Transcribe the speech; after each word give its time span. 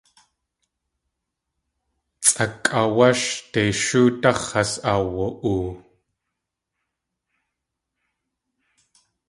Tsʼakʼáawásh 2.21 3.25
Deishúdáx̲ 3.51 4.43
has 4.51 4.71
aawa.oo. 4.91 5.57